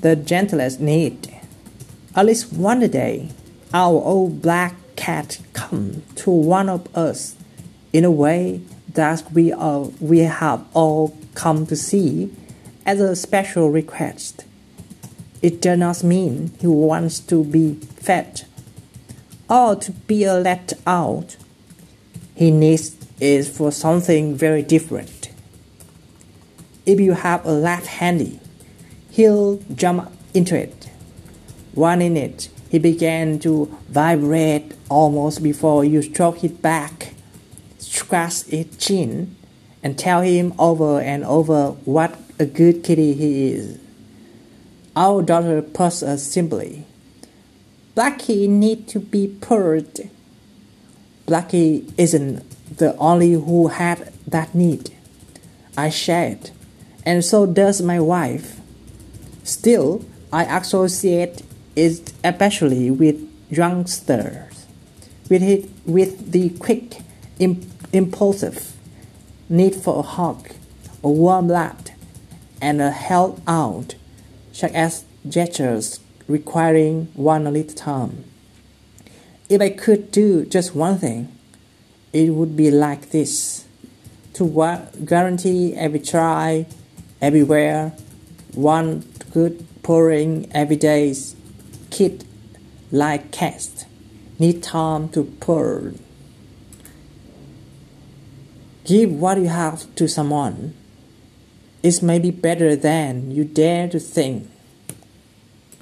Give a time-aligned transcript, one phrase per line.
[0.00, 1.34] the gentlest need.
[2.14, 3.30] At least one day,
[3.72, 7.36] our old black cat come to one of us
[7.92, 8.60] in a way
[8.94, 12.34] that we are we have all come to see
[12.84, 14.44] as a special request.
[15.40, 18.44] It does not mean he wants to be fed
[19.48, 21.36] or to be let out.
[22.34, 25.30] He needs is for something very different.
[26.86, 28.40] If you have a left handy,
[29.18, 30.88] he'll jump into it.
[31.74, 37.14] One in it, he began to vibrate almost before you stroke it back,
[37.78, 39.34] scratch its chin,
[39.82, 43.80] and tell him over and over what a good kitty he is.
[44.94, 46.86] Our daughter puts us simply.
[47.96, 50.10] Blackie need to be purred.
[51.26, 52.44] Blackie isn't
[52.78, 54.94] the only who had that need.
[55.76, 56.52] I share it,
[57.04, 58.57] and so does my wife.
[59.48, 61.40] Still, I associate
[61.74, 63.16] it especially with
[63.48, 64.66] youngsters,
[65.30, 66.98] with it, with the quick,
[67.40, 68.74] impulsive
[69.48, 70.50] need for a hug,
[71.02, 71.88] a warm lap,
[72.60, 73.94] and a held out
[74.52, 78.24] such as gestures requiring one a time.
[79.48, 81.32] If I could do just one thing,
[82.12, 83.64] it would be like this
[84.34, 84.44] to
[85.06, 86.66] guarantee every try,
[87.22, 87.94] everywhere,
[88.58, 91.36] one good pouring every day's
[91.90, 92.24] kid
[92.90, 93.86] like cast
[94.38, 95.94] need time to pour.
[98.84, 100.74] Give what you have to someone
[101.82, 104.50] it may be better than you dare to think.